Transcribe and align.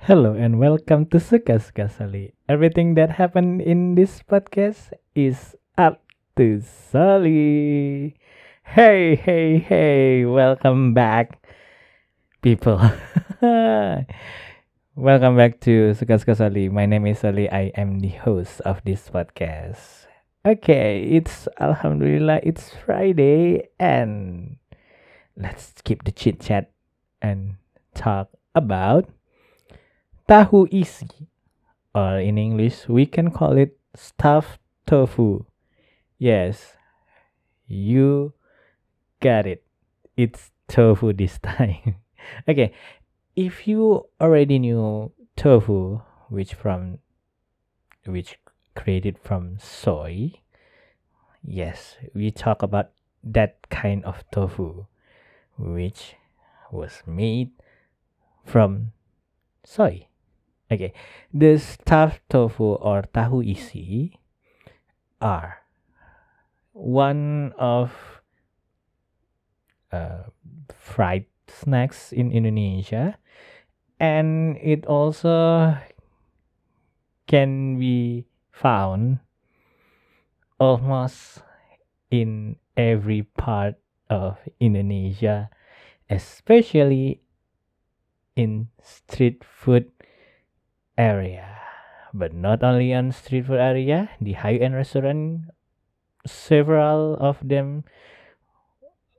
Hello 0.00 0.34
and 0.34 0.58
welcome 0.58 1.06
to 1.06 1.20
Suka 1.20 1.60
Suka 1.60 1.88
Sali. 1.88 2.34
Everything 2.48 2.94
that 2.94 3.10
happened 3.10 3.62
in 3.62 3.94
this 3.94 4.22
podcast 4.26 4.92
is 5.14 5.54
up 5.78 6.02
to 6.36 6.60
Sali. 6.60 8.16
Hey, 8.64 9.14
hey, 9.14 9.58
hey, 9.58 10.24
welcome 10.24 10.94
back, 10.94 11.38
people. 12.42 12.80
welcome 14.96 15.36
back 15.36 15.60
to 15.60 15.94
Suka 15.94 16.18
Suka 16.18 16.34
Sali. 16.34 16.68
My 16.68 16.86
name 16.86 17.06
is 17.06 17.20
Sali. 17.20 17.48
I 17.48 17.70
am 17.78 18.00
the 18.00 18.12
host 18.18 18.60
of 18.62 18.82
this 18.84 19.08
podcast. 19.08 20.10
Okay, 20.44 21.04
it's 21.08 21.48
Alhamdulillah, 21.60 22.40
it's 22.42 22.74
Friday, 22.84 23.68
and 23.78 24.56
let's 25.36 25.72
keep 25.84 26.04
the 26.04 26.12
chit 26.12 26.40
chat 26.40 26.70
and 27.22 27.56
talk 27.94 28.28
about 28.54 29.08
tahu 30.28 30.68
isi, 30.70 31.08
or 31.94 32.18
in 32.18 32.38
English, 32.38 32.88
we 32.88 33.06
can 33.06 33.30
call 33.30 33.56
it 33.56 33.76
stuffed 33.94 34.58
tofu. 34.86 35.44
Yes, 36.18 36.76
you 37.66 38.32
got 39.20 39.46
it. 39.46 39.62
It's 40.16 40.50
tofu 40.68 41.12
this 41.12 41.38
time. 41.42 41.96
okay, 42.48 42.72
if 43.36 43.66
you 43.68 44.06
already 44.20 44.58
knew 44.58 45.12
tofu, 45.36 46.00
which 46.28 46.54
from 46.54 46.98
which 48.06 48.38
created 48.74 49.18
from 49.18 49.56
soy, 49.58 50.32
yes, 51.42 51.96
we 52.14 52.30
talk 52.30 52.62
about 52.62 52.90
that 53.22 53.56
kind 53.70 54.04
of 54.04 54.24
tofu, 54.30 54.86
which 55.58 56.14
was 56.70 57.02
made 57.06 57.50
from 58.44 58.92
soy. 59.64 60.06
Okay, 60.72 60.92
the 61.32 61.58
stuffed 61.58 62.24
tofu 62.28 62.80
or 62.80 63.04
tahu 63.12 63.44
isi 63.44 64.16
are 65.20 65.60
one 66.72 67.52
of 67.60 67.92
uh, 69.92 70.26
fried 70.72 71.26
snacks 71.46 72.10
in 72.10 72.32
Indonesia, 72.32 73.20
and 74.00 74.56
it 74.58 74.88
also 74.88 75.76
can 77.28 77.78
be 77.78 78.26
found 78.50 79.20
almost 80.58 81.44
in 82.10 82.56
every 82.76 83.22
part 83.22 83.76
of 84.10 84.38
Indonesia, 84.58 85.50
especially 86.10 87.22
in 88.34 88.68
street 88.82 89.44
food 89.46 89.93
area. 90.96 91.58
But 92.12 92.32
not 92.32 92.62
only 92.62 92.94
on 92.94 93.12
street 93.12 93.46
food 93.46 93.58
area, 93.58 94.10
the 94.20 94.34
high-end 94.34 94.74
restaurant, 94.74 95.50
several 96.26 97.16
of 97.16 97.38
them 97.42 97.84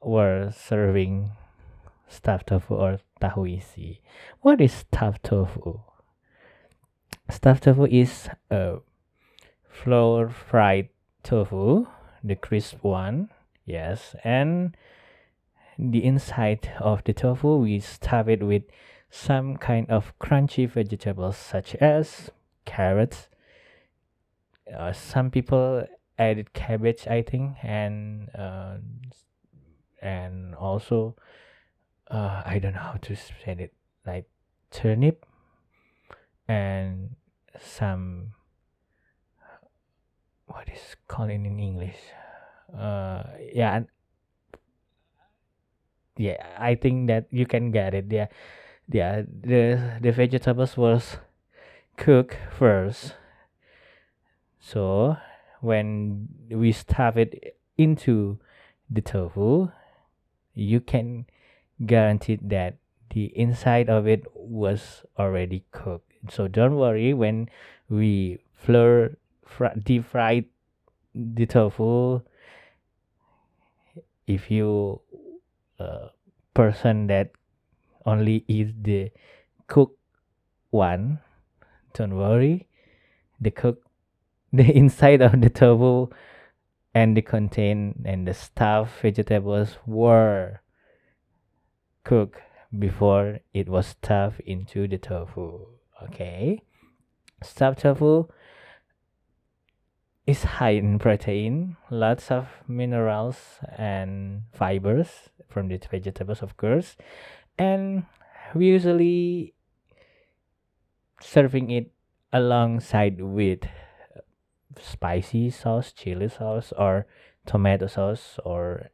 were 0.00 0.52
serving 0.54 1.30
stuffed 2.08 2.46
tofu 2.48 2.74
or 2.74 2.98
tahu 3.20 3.46
isi. 3.58 4.00
What 4.40 4.60
is 4.60 4.72
stuffed 4.72 5.24
tofu? 5.24 5.80
Stuffed 7.28 7.64
tofu 7.64 7.86
is 7.86 8.28
a 8.50 8.78
flour 9.68 10.28
fried 10.28 10.88
tofu, 11.24 11.86
the 12.22 12.36
crisp 12.36 12.84
one, 12.84 13.30
yes, 13.64 14.14
and 14.22 14.76
the 15.78 16.04
inside 16.04 16.70
of 16.80 17.02
the 17.04 17.12
tofu 17.12 17.56
we 17.56 17.80
stuff 17.80 18.28
it 18.28 18.42
with 18.42 18.62
some 19.10 19.56
kind 19.56 19.88
of 19.90 20.12
crunchy 20.18 20.68
vegetables 20.68 21.36
such 21.36 21.74
as 21.76 22.30
carrots. 22.64 23.28
Uh, 24.76 24.92
some 24.92 25.30
people 25.30 25.86
added 26.18 26.52
cabbage, 26.52 27.06
I 27.06 27.22
think, 27.22 27.56
and 27.62 28.28
uh, 28.34 28.78
and 30.02 30.54
also 30.54 31.16
uh, 32.10 32.42
I 32.44 32.58
don't 32.58 32.74
know 32.74 32.80
how 32.80 32.98
to 33.02 33.16
say 33.16 33.34
it, 33.58 33.74
like 34.06 34.26
turnip 34.70 35.24
and 36.48 37.16
some 37.60 38.32
what 40.46 40.68
is 40.68 40.96
called 41.08 41.30
in 41.30 41.46
English. 41.58 41.96
Uh, 42.76 43.22
yeah, 43.52 43.82
yeah, 46.16 46.36
I 46.58 46.74
think 46.74 47.08
that 47.08 47.26
you 47.30 47.46
can 47.46 47.70
get 47.70 47.94
it. 47.94 48.06
Yeah, 48.10 48.26
yeah. 48.90 49.22
The 49.22 49.98
the 50.00 50.12
vegetables 50.12 50.76
was 50.76 51.18
cooked 51.96 52.36
first. 52.58 53.14
So 54.60 55.16
when 55.60 56.28
we 56.50 56.72
stuff 56.72 57.16
it 57.16 57.56
into 57.78 58.38
the 58.90 59.00
tofu, 59.00 59.70
you 60.54 60.80
can 60.80 61.26
guarantee 61.84 62.38
that 62.42 62.76
the 63.10 63.26
inside 63.38 63.88
of 63.88 64.06
it 64.06 64.24
was 64.34 65.04
already 65.18 65.64
cooked. 65.70 66.12
So 66.30 66.48
don't 66.48 66.76
worry 66.76 67.14
when 67.14 67.48
we 67.88 68.38
flour 68.54 69.16
fr- 69.44 69.78
deep 69.82 70.04
fried 70.04 70.46
the 71.14 71.46
tofu. 71.46 72.22
If 74.26 74.50
you 74.50 75.00
uh, 75.78 76.08
person 76.54 77.06
that 77.06 77.30
only 78.06 78.44
eat 78.46 78.82
the 78.82 79.10
cooked 79.66 79.98
one, 80.70 81.20
don't 81.92 82.16
worry. 82.16 82.68
The 83.40 83.50
cook, 83.50 83.82
the 84.52 84.64
inside 84.64 85.20
of 85.20 85.40
the 85.40 85.50
tofu 85.50 86.14
and 86.94 87.16
the 87.16 87.22
contain 87.22 88.02
and 88.06 88.26
the 88.26 88.32
stuffed 88.32 89.02
vegetables 89.02 89.76
were 89.86 90.60
cooked 92.04 92.38
before 92.78 93.40
it 93.52 93.68
was 93.68 93.88
stuffed 93.88 94.40
into 94.40 94.88
the 94.88 94.98
tofu. 94.98 95.66
Okay, 96.02 96.62
stuffed 97.42 97.80
tofu 97.80 98.28
is 100.26 100.42
high 100.42 100.70
in 100.70 100.98
protein, 100.98 101.76
lots 101.90 102.30
of 102.30 102.48
minerals 102.66 103.60
and 103.76 104.42
fibers 104.52 105.30
from 105.48 105.68
the 105.68 105.78
vegetables, 105.90 106.42
of 106.42 106.56
course, 106.56 106.96
and 107.58 108.04
we 108.54 108.66
usually 108.66 109.54
serving 111.20 111.70
it 111.70 111.92
alongside 112.32 113.20
with 113.20 113.60
spicy 114.80 115.50
sauce, 115.50 115.92
chili 115.92 116.28
sauce, 116.28 116.72
or 116.76 117.06
tomato 117.46 117.86
sauce, 117.86 118.38
or 118.44 118.90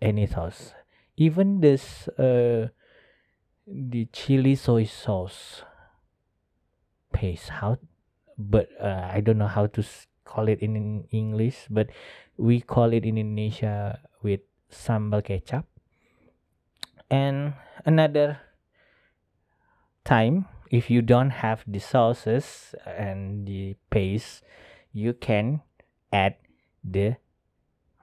any 0.00 0.26
sauce. 0.26 0.72
Even 1.16 1.60
this, 1.60 2.08
uh, 2.18 2.68
the 3.66 4.06
chili 4.12 4.54
soy 4.54 4.84
sauce 4.84 5.62
paste 7.12 7.48
how, 7.48 7.78
but 8.38 8.68
uh, 8.80 9.08
I 9.10 9.20
don't 9.20 9.38
know 9.38 9.48
how 9.48 9.66
to 9.66 9.84
call 10.24 10.48
it 10.48 10.60
in 10.60 11.04
English, 11.10 11.66
but 11.70 11.88
we 12.36 12.60
call 12.60 12.92
it 12.92 13.04
in 13.04 13.16
Indonesia 13.16 13.98
with 14.22 14.40
sambal 14.70 15.24
kecap. 15.24 15.64
And 17.10 17.54
another 17.84 18.40
time, 20.04 20.46
if 20.70 20.90
you 20.90 21.02
don't 21.02 21.30
have 21.30 21.62
the 21.66 21.78
sauces 21.78 22.74
and 22.84 23.46
the 23.46 23.76
paste, 23.90 24.42
you 24.92 25.12
can 25.12 25.62
add 26.12 26.36
the 26.82 27.16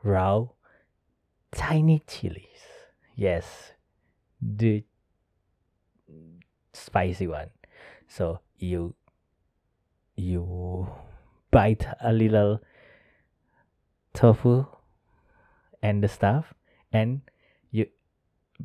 raw 0.04 0.48
tiny 1.52 2.04
chilies. 2.08 2.64
Yes, 3.16 3.74
the 4.42 4.84
spicy 6.74 7.28
one. 7.28 7.50
So 8.08 8.40
you 8.58 8.96
you 10.16 10.88
bite 11.52 11.86
a 12.02 12.14
little 12.14 12.62
tofu 14.14 14.66
and 15.82 16.04
the 16.04 16.08
stuff 16.08 16.54
and 16.92 17.22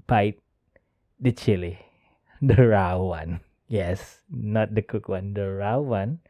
bite 0.06 0.40
the 1.20 1.32
chili 1.32 1.78
the 2.42 2.68
raw 2.68 2.98
one. 2.98 3.40
Yes 3.68 4.20
not 4.30 4.74
the 4.74 4.82
cooked 4.82 5.08
one 5.08 5.34
the 5.34 5.50
raw 5.50 5.78
one. 5.78 6.20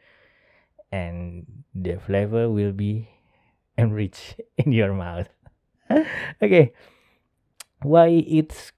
And 0.90 1.64
the 1.74 2.00
flavor 2.00 2.48
will 2.48 2.72
be 2.72 3.08
enriched 3.78 4.40
in 4.56 4.72
your 4.72 4.94
mouth. 4.94 5.28
Okay. 6.42 6.72
Why 7.82 8.24
it's 8.26 8.72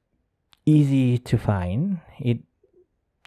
easy 0.66 1.18
to 1.18 1.38
find 1.38 2.00
it 2.18 2.38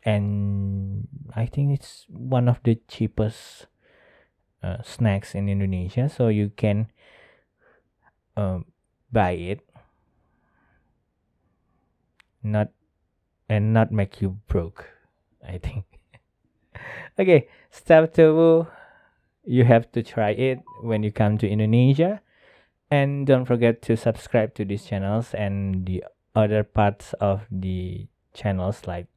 and 0.06 1.08
i 1.36 1.46
think 1.46 1.72
it's 1.72 2.06
one 2.10 2.48
of 2.48 2.60
the 2.64 2.80
cheapest 2.88 3.68
uh, 4.62 4.82
snacks 4.84 5.36
in 5.36 5.50
indonesia 5.50 6.08
so 6.08 6.28
you 6.28 6.52
can 6.56 6.88
um, 8.38 8.66
buy 9.12 9.32
it 9.32 9.60
not 12.44 12.70
and 13.50 13.74
not 13.74 13.92
make 13.92 14.22
you 14.22 14.40
broke 14.48 14.94
I 15.48 15.58
think. 15.58 15.86
okay, 17.20 17.48
step 17.70 18.14
two, 18.14 18.68
you 19.44 19.64
have 19.66 19.92
to 19.92 20.04
try 20.04 20.32
it 20.32 20.60
when 20.82 21.04
you 21.04 21.12
come 21.12 21.38
to 21.40 21.48
Indonesia, 21.48 22.22
and 22.90 23.28
don't 23.28 23.46
forget 23.46 23.82
to 23.84 23.98
subscribe 23.98 24.56
to 24.56 24.66
these 24.66 24.86
channels 24.86 25.34
and 25.34 25.86
the 25.86 26.04
other 26.36 26.64
parts 26.64 27.14
of 27.20 27.46
the 27.52 28.08
channels 28.34 28.88
like 28.88 29.08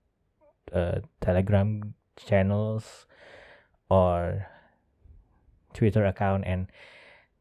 uh, 0.72 1.00
Telegram 1.20 1.94
channels 2.16 3.06
or 3.88 4.48
Twitter 5.72 6.04
account 6.04 6.44
and 6.46 6.66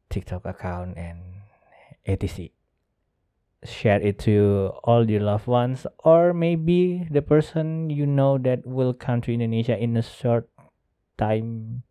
TikTok 0.10 0.46
account 0.46 0.98
and 0.98 1.20
etc. 2.06 2.50
Share 3.66 4.00
it 4.00 4.20
to 4.30 4.72
all 4.84 5.10
your 5.10 5.22
loved 5.22 5.48
ones 5.48 5.88
or 6.06 6.34
maybe 6.34 7.08
the 7.10 7.22
person 7.22 7.90
you 7.90 8.06
know 8.06 8.38
that 8.38 8.66
will 8.66 8.94
come 8.94 9.22
to 9.22 9.34
Indonesia 9.34 9.78
in 9.78 9.98
a 9.98 10.04
short 10.06 10.48
time 11.18 11.84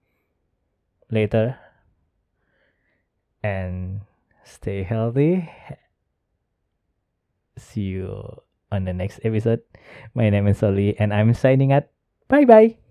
later. 1.10 1.58
And 3.42 4.00
stay 4.44 4.82
healthy. 4.82 5.50
See 7.58 7.98
you 7.98 8.22
on 8.72 8.84
the 8.84 8.94
next 8.94 9.20
episode. 9.22 9.60
My 10.14 10.30
name 10.30 10.46
is 10.46 10.62
Oli 10.62 10.98
and 10.98 11.12
I'm 11.12 11.34
signing 11.34 11.72
out. 11.72 11.90
Bye 12.28 12.46
bye. 12.46 12.83